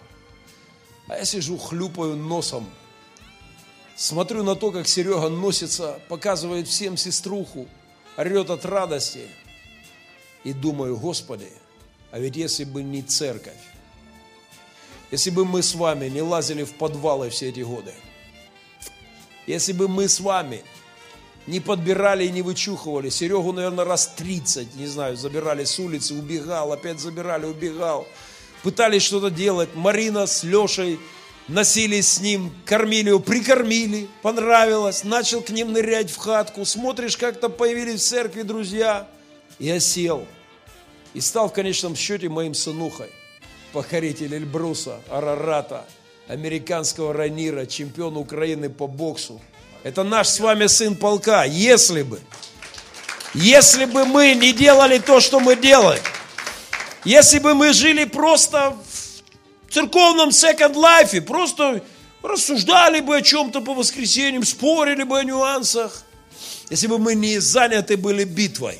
[1.07, 2.69] А я сижу, хлюпаю носом,
[3.95, 7.69] смотрю на то, как Серега носится, показывает всем сеструху,
[8.17, 9.29] орет от радости.
[10.43, 11.53] И думаю, Господи,
[12.11, 13.53] а ведь если бы не церковь,
[15.13, 17.95] если бы мы с вами не лазили в подвалы все эти годы–
[19.49, 20.63] если бы мы с вами
[21.49, 26.73] не подбирали и не вычухивали, Серегу, наверное, раз 30, не знаю, забирали с улицы, убегал,
[26.73, 28.07] опять забирали, убегал.
[28.63, 29.71] Пытались что-то делать.
[29.75, 31.01] Марина с Лешей
[31.49, 35.05] носились с ним, кормили его, прикормили, понравилось.
[35.05, 36.65] Начал к ним нырять в хатку.
[36.65, 39.09] Смотришь, как-то появились в церкви друзья.
[39.59, 40.27] Я сел
[41.15, 43.11] и стал в конечном счете моим сынухой.
[43.73, 45.85] Покоритель Эльбруса, Арарата–
[46.29, 49.41] американского ранира, чемпион Украины по боксу.
[49.89, 51.45] Это наш с вами сын полка.
[51.45, 52.21] Если бы,
[53.33, 56.03] если бы мы не делали то, что мы делаем,
[57.07, 58.77] если бы мы жили просто
[59.67, 61.83] в церковном second life, просто
[62.23, 66.03] рассуждали бы о чем-то по воскресеньям, спорили бы о нюансах,
[66.69, 68.79] если бы мы не заняты были битвой,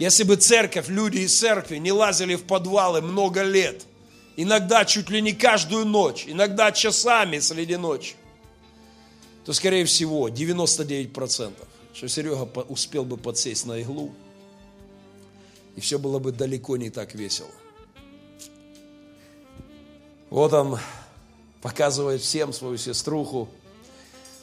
[0.00, 3.82] если бы церковь, люди из церкви не лазили в подвалы много лет–
[4.36, 8.14] иногда чуть ли не каждую ночь, иногда часами среди ночи,
[9.44, 11.52] то, скорее всего, 99%,
[11.94, 14.12] что Серега успел бы подсесть на иглу,
[15.76, 17.50] и все было бы далеко не так весело.
[20.30, 20.78] Вот он
[21.60, 23.48] показывает всем свою сеструху.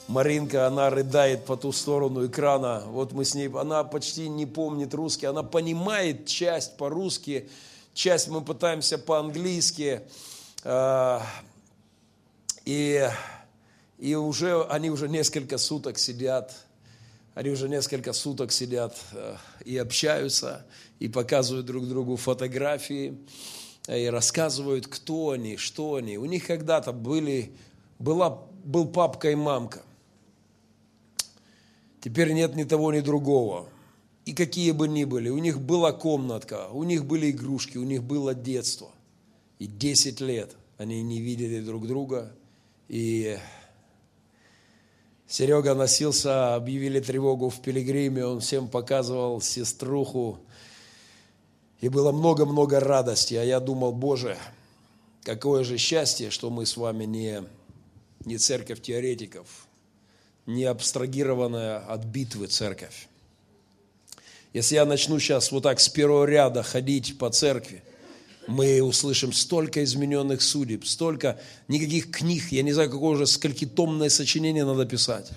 [0.07, 2.83] Маринка, она рыдает по ту сторону экрана.
[2.87, 7.49] Вот мы с ней, она почти не помнит русский, она понимает часть по-русски,
[7.93, 10.01] часть мы пытаемся по-английски,
[10.63, 11.19] э,
[12.65, 13.09] и,
[13.99, 16.55] и уже, они уже несколько суток сидят,
[17.35, 19.35] они уже несколько суток сидят э,
[19.65, 20.65] и общаются,
[20.99, 23.17] и показывают друг другу фотографии,
[23.87, 26.17] и рассказывают, кто они, что они.
[26.17, 27.51] У них когда-то были,
[27.97, 28.29] была,
[28.63, 29.83] был папка и мамка.
[32.01, 33.69] Теперь нет ни того, ни другого
[34.29, 38.03] и какие бы ни были, у них была комнатка, у них были игрушки, у них
[38.03, 38.91] было детство.
[39.57, 42.31] И 10 лет они не видели друг друга.
[42.89, 43.39] И
[45.29, 50.39] Серега носился, объявили тревогу в Пилигриме, он всем показывал сеструху.
[51.81, 53.35] И было много-много радости.
[53.35, 54.37] А я думал, Боже,
[55.23, 57.43] какое же счастье, что мы с вами не,
[58.25, 59.67] не церковь теоретиков,
[60.47, 63.07] не абстрагированная от битвы церковь.
[64.51, 67.83] Если я начну сейчас вот так с первого ряда ходить по церкви,
[68.49, 74.65] Мы услышим столько измененных судеб, столько никаких книг, я не знаю, какое уже сколькитомное сочинение
[74.65, 75.29] надо писать,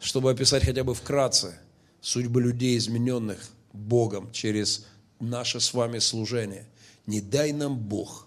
[0.00, 1.60] чтобы описать хотя бы вкратце
[2.00, 3.38] судьбы людей, измененных
[3.72, 4.84] Богом через
[5.20, 6.66] наше с вами служение.
[7.06, 8.26] Не дай нам Бог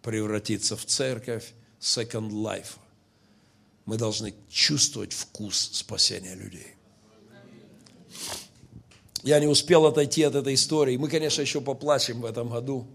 [0.00, 2.78] превратиться в церковь Second Life.
[3.84, 6.74] Мы должны чувствовать вкус спасения людей.
[9.22, 10.96] Я не успел отойти от этой истории.
[10.96, 12.86] Мы, конечно, еще поплачем в этом году.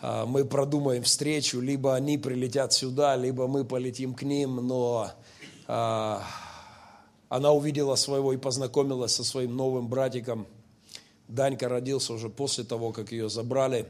[0.00, 5.10] А, мы продумаем встречу, либо они прилетят сюда, либо мы полетим к ним, но
[5.66, 6.22] а,
[7.28, 10.46] она увидела своего и познакомилась со своим новым братиком.
[11.28, 13.88] Данька родился уже после того, как ее забрали,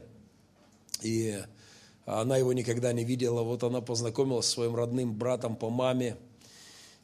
[1.01, 1.37] и
[2.05, 3.43] она его никогда не видела.
[3.43, 6.15] Вот она познакомилась со своим родным братом по маме,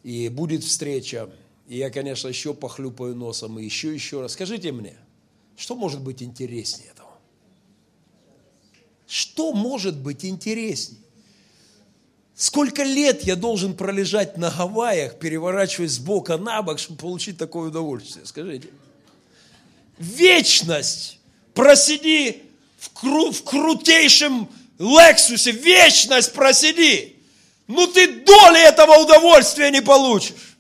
[0.01, 1.30] и будет встреча.
[1.68, 4.34] И я, конечно, еще похлюпаю носом, и еще, еще раз.
[4.34, 4.95] Скажите мне,
[5.56, 7.03] что может быть интереснее этого?
[9.14, 10.99] Что может быть интереснее?
[12.34, 17.68] Сколько лет я должен пролежать на Гавайях, переворачиваясь с бока на бок, чтобы получить такое
[17.68, 18.26] удовольствие?
[18.26, 18.70] Скажите.
[19.99, 21.20] Вечность.
[21.53, 22.41] Просиди
[22.80, 24.49] в, кру, в крутейшем
[24.80, 27.16] Лексусе, вечность просиди.
[27.68, 30.57] Ну ты доли этого удовольствия не получишь.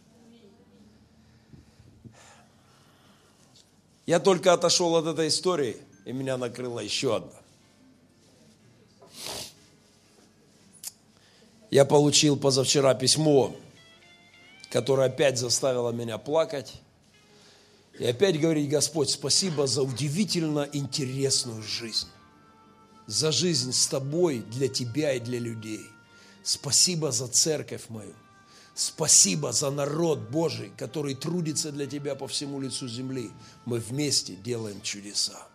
[4.05, 7.42] Я только отошел от этой истории, и меня накрыла еще одна.
[11.73, 13.55] Я получил позавчера письмо,
[14.69, 16.71] которое опять заставило меня плакать.
[17.97, 22.09] И опять говорить, Господь, спасибо за удивительно интересную жизнь.
[23.07, 25.81] За жизнь с тобой, для тебя и для людей.
[26.43, 28.13] Спасибо за церковь мою.
[28.75, 33.31] Спасибо за народ Божий, который трудится для тебя по всему лицу земли.
[33.65, 35.47] Мы вместе делаем чудеса.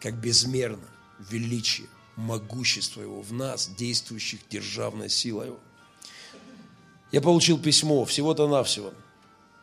[0.00, 0.88] Как безмерно
[1.18, 1.88] величие,
[2.18, 5.58] могущество Его в нас, действующих державной силой Его.
[7.10, 8.92] Я получил письмо, всего-то навсего.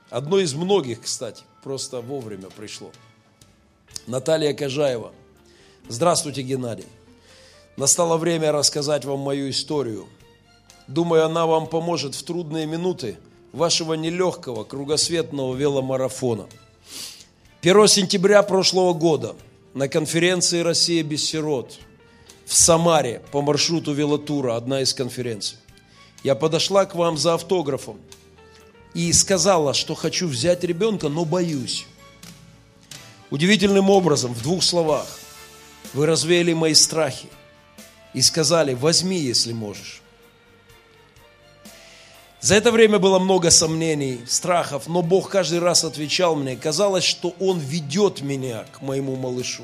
[0.09, 2.91] Одно из многих, кстати, просто вовремя пришло.
[4.07, 5.13] Наталья Кожаева.
[5.87, 6.87] Здравствуйте, Геннадий.
[7.77, 10.07] Настало время рассказать вам мою историю–
[10.87, 13.17] Думаю, она вам поможет в трудные минуты
[13.51, 16.47] вашего нелегкого кругосветного веломарафона.
[17.61, 19.35] 1 сентября прошлого года
[19.73, 21.79] на конференции «Россия без сирот»
[22.45, 25.57] в Самаре по маршруту велотура, одна из конференций,
[26.23, 27.99] я подошла к вам за автографом
[28.93, 31.85] и сказала, что хочу взять ребенка, но боюсь.
[33.29, 35.07] Удивительным образом, в двух словах,
[35.93, 37.29] вы развеяли мои страхи
[38.13, 40.01] и сказали, возьми, если можешь.
[42.41, 46.55] За это время было много сомнений, страхов, но Бог каждый раз отвечал мне.
[46.55, 49.63] Казалось, что Он ведет меня к моему малышу.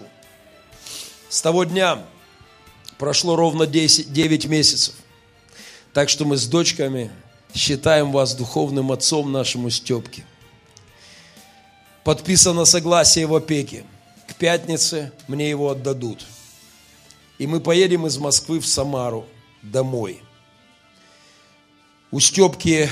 [1.30, 2.00] С того дня
[3.02, 4.94] прошло ровно 10, 9 месяцев.
[5.92, 7.10] Так что мы с дочками
[7.52, 10.24] считаем вас духовным отцом нашему Степке.
[12.04, 13.86] Подписано согласие в опеке.
[14.28, 16.28] К пятнице мне его отдадут.
[17.40, 19.26] И мы поедем из Москвы в Самару
[19.64, 20.22] домой–
[22.12, 22.90] у Степки,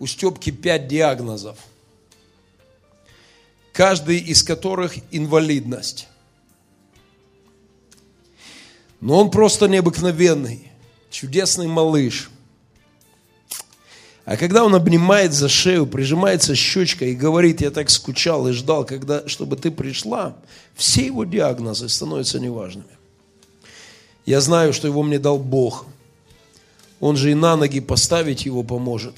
[0.00, 1.56] у Степки пять диагнозов,
[3.72, 6.08] каждый из которых инвалидность.
[9.00, 10.70] Но он просто необыкновенный,
[11.10, 12.30] чудесный малыш.
[14.24, 18.84] А когда он обнимает за шею, прижимается щечкой и говорит, я так скучал и ждал,
[18.84, 20.36] когда, чтобы ты пришла,
[20.74, 22.86] все его диагнозы становятся неважными.
[24.26, 25.86] Я знаю, что его мне дал Бог–
[27.00, 29.14] он же и на ноги поставить его поможет.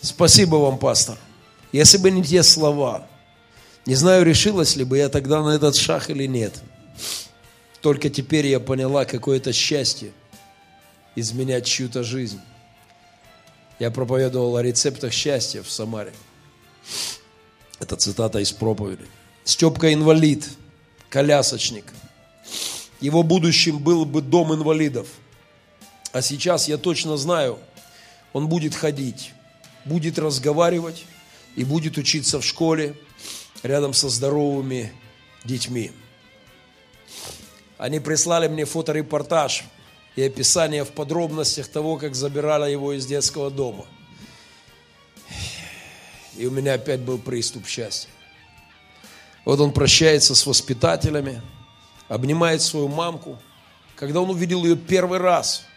[0.00, 1.18] Спасибо вам, пастор.
[1.72, 3.06] Если бы не те слова,
[3.84, 6.62] не знаю, решилась ли бы я тогда на этот шаг или нет.
[7.88, 10.12] Только теперь я поняла, какое это счастье
[11.16, 12.38] изменять чью-то жизнь.
[13.78, 16.12] Я проповедовал о рецептах счастья в Самаре.
[17.80, 19.06] Это цитата из проповеди.
[19.44, 20.46] Степка инвалид,
[21.08, 21.86] колясочник.
[23.00, 25.08] Его будущим был бы дом инвалидов–
[26.12, 27.58] а сейчас я точно знаю,
[28.34, 29.32] он будет ходить,
[29.86, 31.06] будет разговаривать
[31.56, 32.94] и будет учиться в школе
[33.62, 34.92] рядом со здоровыми
[35.46, 35.90] детьми.
[37.78, 39.64] Они прислали мне фоторепортаж
[40.16, 43.86] и описание в подробностях того, как забирали его из детского дома.
[46.36, 48.10] И у меня опять был приступ счастья.
[49.44, 51.40] Вот он прощается с воспитателями,
[52.08, 53.38] обнимает свою мамку.
[53.96, 55.62] Когда он увидел ее первый раз–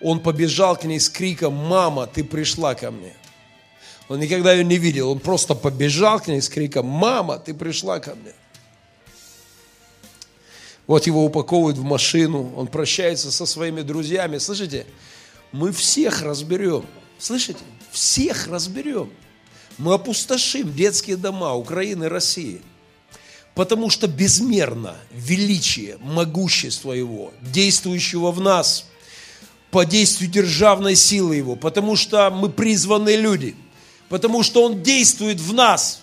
[0.00, 3.14] он побежал к ней с криком «Мама, ты пришла ко мне!»
[4.08, 7.98] Он никогда ее не видел, он просто побежал к ней с криком «Мама, ты пришла
[7.98, 8.32] ко мне!»
[10.86, 14.38] Вот его упаковывают в машину, он прощается со своими друзьями.
[14.38, 14.86] Слышите,
[15.50, 16.86] мы всех разберем.
[17.18, 17.58] Слышите?
[17.90, 19.10] Всех разберем.
[19.78, 22.60] Мы опустошим детские дома Украины, России.
[23.54, 28.86] Потому что безмерно величие, могущество Его, действующего в нас,
[29.70, 33.56] по действию державной силы Его, потому что мы призванные люди,
[34.08, 36.02] потому что Он действует в нас,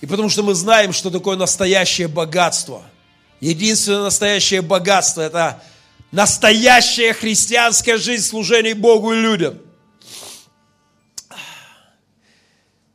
[0.00, 2.82] и потому что мы знаем, что такое настоящее богатство–
[3.40, 5.62] Единственное настоящее богатство– это
[6.10, 9.60] настоящая христианская жизнь служения Богу и людям.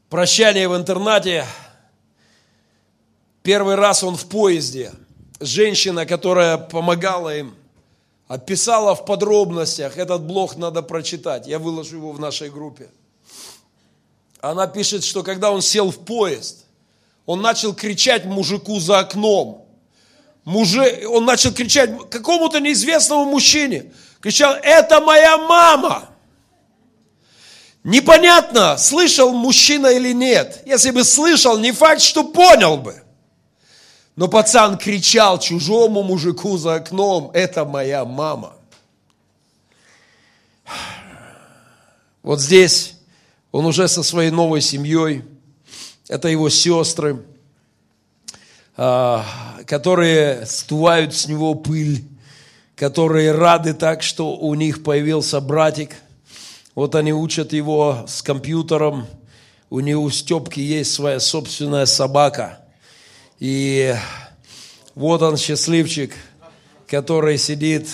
[0.09, 1.45] Прощание в интернате.
[3.41, 4.91] Первый раз он в поезде.
[5.39, 7.55] Женщина, которая помогала им,
[8.27, 9.97] описала в подробностях.
[9.97, 11.47] Этот блог надо прочитать.
[11.47, 12.89] Я выложу его в нашей группе.
[14.41, 16.65] Она пишет, что когда он сел в поезд,
[17.25, 19.61] он начал кричать мужику за окном–
[20.45, 23.91] муже, он начал кричать какому-то неизвестному мужчине.
[24.19, 26.09] Кричал, это моя мама.
[27.83, 30.63] Непонятно, слышал мужчина или нет.
[30.65, 33.03] Если бы слышал, не факт, что понял бы.
[34.15, 38.53] Но пацан кричал чужому мужику за окном, это моя мама.
[42.21, 42.95] Вот здесь
[43.51, 45.25] он уже со своей новой семьей,
[46.07, 47.25] это его сестры,
[48.75, 52.03] которые стувают с него пыль,
[52.75, 55.95] которые рады так, что у них появился братик.
[56.73, 59.05] Вот они учат его с компьютером.
[59.69, 62.59] У него у Степки есть своя собственная собака.
[63.39, 63.95] И
[64.95, 66.13] вот он счастливчик,
[66.87, 67.87] который сидит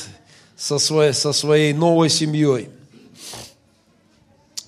[0.55, 2.69] со своей, со своей новой семьей.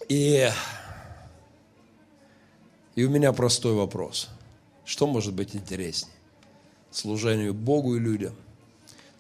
[0.09, 0.49] И,
[2.95, 4.27] и у меня простой вопрос–
[4.91, 6.13] что может быть интереснее?
[6.91, 8.35] Служению Богу и людям.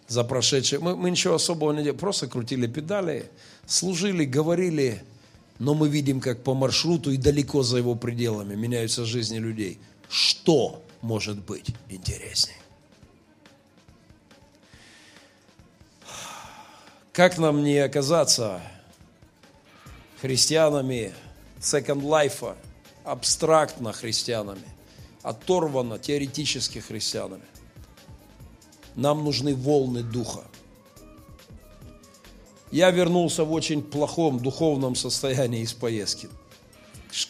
[0.05, 0.79] За прошедшие...
[0.79, 3.31] Мы, мы ничего особого не делали, просто крутили педали,
[3.65, 5.01] служили, говорили,
[5.59, 9.79] но мы видим, как по маршруту и далеко за его пределами меняются жизни людей.
[10.09, 12.57] Что может быть интереснее?
[17.13, 18.61] Как нам не оказаться
[20.19, 21.13] христианами
[21.61, 22.57] second life,
[23.05, 24.65] абстрактно христианами–
[25.23, 27.43] оторвано теоретически христианами.
[28.95, 30.43] Нам нужны волны духа.
[32.71, 36.29] Я вернулся в очень плохом духовном состоянии из поездки.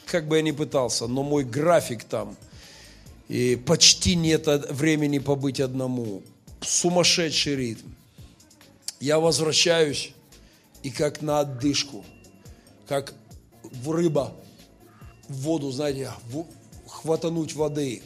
[0.06, 2.38] Как бы я ни пытался, но мой график там,
[3.28, 6.22] и почти нет времени побыть одному.
[6.62, 7.88] Сумасшедший ритм.
[9.00, 10.14] Я возвращаюсь,
[10.84, 12.06] и как на отдышку,
[12.88, 13.16] как
[13.64, 14.34] в рыба
[15.28, 16.12] в воду, знаете,
[16.92, 18.04] хватануть воды.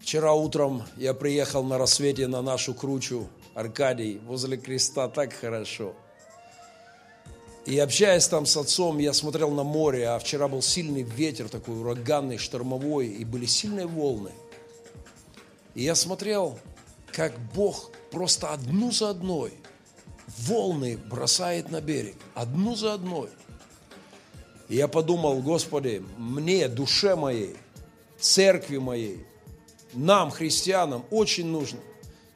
[0.00, 5.94] Вчера утром я приехал на рассвете на нашу кручу Аркадий, возле креста, так хорошо.
[7.66, 11.78] И общаясь там с отцом, я смотрел на море, а вчера был сильный ветер такой
[11.78, 14.30] ураганный, штормовой, и были сильные волны.
[15.74, 16.58] И я смотрел,
[17.12, 19.52] как Бог просто одну за одной
[20.38, 23.28] волны бросает на берег, одну за одной.
[24.70, 27.56] Я подумал, Господи, мне, душе моей,
[28.20, 29.26] церкви моей,
[29.94, 31.80] нам, христианам, очень нужно,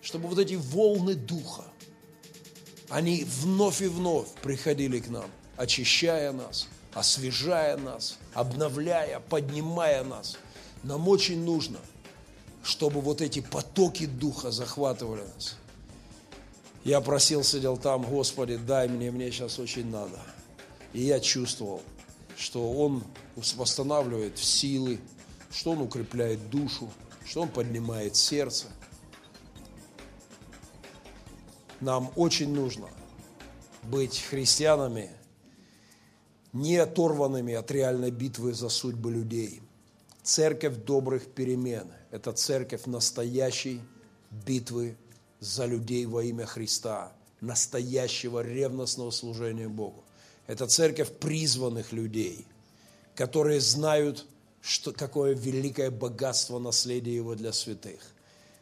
[0.02, 1.62] чтобы вот эти волны Духа,
[2.88, 10.36] они вновь и вновь приходили к нам, очищая нас, освежая нас, обновляя, поднимая нас.
[10.82, 11.78] Нам очень нужно,
[12.64, 15.56] чтобы вот эти потоки Духа захватывали нас.
[16.82, 20.18] Я просил, сидел там, Господи, дай мне, мне сейчас очень надо.
[20.92, 21.80] И я чувствовал–
[22.36, 23.02] что Он
[23.36, 24.98] восстанавливает силы,
[25.50, 26.90] что Он укрепляет душу,
[27.24, 28.66] что Он поднимает сердце.
[31.80, 32.88] Нам очень нужно
[33.82, 35.10] быть христианами,
[36.52, 39.60] не оторванными от реальной битвы за судьбы людей.
[40.22, 43.82] Церковь добрых перемен– это церковь настоящей
[44.30, 44.96] битвы
[45.40, 50.03] за людей во имя Христа, настоящего ревностного служения Богу.
[50.46, 52.46] Это церковь призванных людей,
[53.14, 54.26] которые знают,
[54.60, 58.00] что, какое великое богатство наследия его для святых,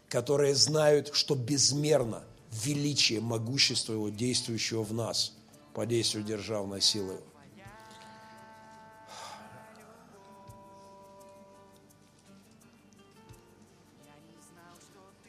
[0.09, 2.22] которые знают, что безмерно
[2.53, 5.33] величие, могущество его, действующего в нас
[5.74, 7.18] по действию державной силы.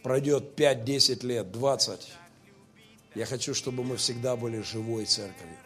[0.03, 2.09] Пройдет 5, 10 лет, 20.
[3.15, 5.57] Я хочу, чтобы мы всегда были живой церковью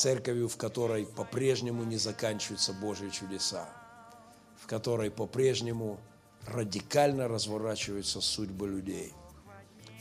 [0.00, 3.68] церковью, в которой по-прежнему не заканчиваются Божьи чудеса,
[4.56, 5.98] в которой по-прежнему
[6.46, 9.12] радикально разворачиваются судьбы людей,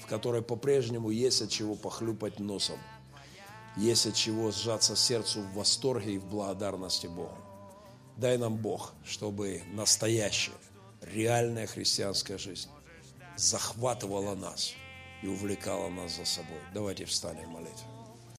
[0.02, 2.80] в которой по-прежнему есть от чего похлюпать носом,
[3.76, 7.38] есть от чего сжаться сердцу в восторге и в благодарности Богу.
[8.16, 10.58] Дай нам Бог, чтобы настоящая,
[11.02, 12.70] реальная христианская жизнь
[13.36, 14.74] захватывала нас
[15.22, 16.60] и увлекала нас за собой.
[16.74, 17.99] Давайте встанем в молитве.